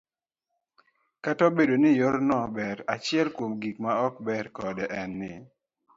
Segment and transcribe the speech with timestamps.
[1.25, 5.33] Kata obedo ni yorno ber, achiel kuom gik ma ok ber kode en ni,